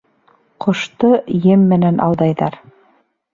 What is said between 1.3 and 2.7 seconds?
ем менән алдайҙар.